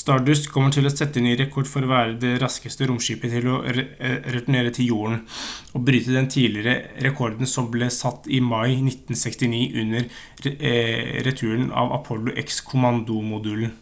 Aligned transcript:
stardust 0.00 0.44
kommer 0.56 0.74
til 0.74 0.84
å 0.90 0.90
sette 0.96 1.22
ny 1.24 1.32
rekord 1.40 1.68
for 1.70 1.86
å 1.86 1.90
være 1.92 2.12
det 2.24 2.30
raskeste 2.42 2.86
romskipet 2.90 3.32
til 3.36 3.48
å 3.54 3.56
returnere 3.72 4.74
til 4.76 4.92
jorden 4.92 5.18
og 5.78 5.82
bryte 5.90 6.14
den 6.18 6.30
tidligere 6.36 6.76
rekorden 7.08 7.50
som 7.56 7.68
ble 7.74 7.90
satt 7.98 8.30
i 8.38 8.42
mai 8.54 8.64
1969 8.78 9.66
under 9.84 10.10
returen 11.32 11.70
av 11.84 11.98
apollo 12.00 12.40
x-kommandomodulen 12.48 13.78